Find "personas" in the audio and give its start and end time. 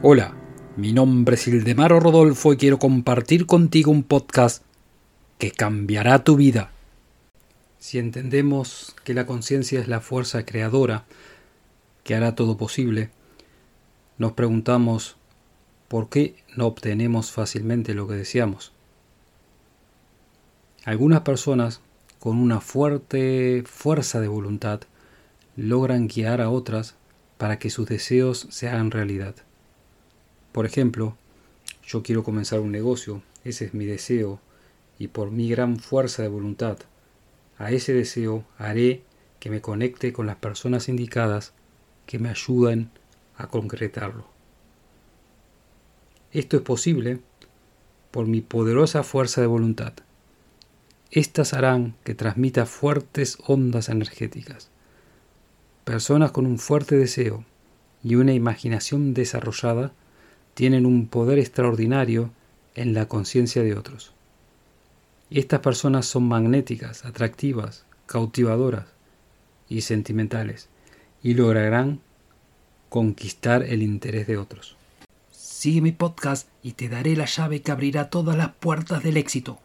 21.22-21.80, 40.34-40.88, 55.84-56.32, 65.60-66.06